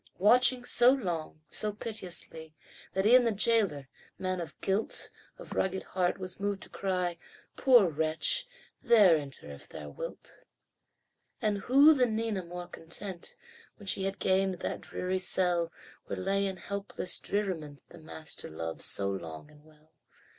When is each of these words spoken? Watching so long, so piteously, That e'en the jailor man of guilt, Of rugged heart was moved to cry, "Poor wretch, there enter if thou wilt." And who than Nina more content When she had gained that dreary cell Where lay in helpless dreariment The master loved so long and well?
Watching 0.17 0.65
so 0.65 0.89
long, 0.91 1.41
so 1.47 1.71
piteously, 1.73 2.55
That 2.93 3.05
e'en 3.05 3.23
the 3.23 3.31
jailor 3.31 3.87
man 4.17 4.41
of 4.41 4.59
guilt, 4.59 5.11
Of 5.37 5.53
rugged 5.53 5.83
heart 5.93 6.17
was 6.17 6.39
moved 6.39 6.63
to 6.63 6.69
cry, 6.69 7.19
"Poor 7.55 7.87
wretch, 7.87 8.47
there 8.81 9.15
enter 9.15 9.51
if 9.51 9.69
thou 9.69 9.89
wilt." 9.89 10.39
And 11.39 11.59
who 11.59 11.93
than 11.93 12.15
Nina 12.15 12.43
more 12.43 12.67
content 12.67 13.35
When 13.75 13.85
she 13.85 14.05
had 14.05 14.17
gained 14.17 14.61
that 14.61 14.81
dreary 14.81 15.19
cell 15.19 15.71
Where 16.07 16.17
lay 16.17 16.47
in 16.47 16.57
helpless 16.57 17.19
dreariment 17.19 17.83
The 17.89 17.99
master 17.99 18.49
loved 18.49 18.81
so 18.81 19.07
long 19.07 19.51
and 19.51 19.63
well? 19.63 19.91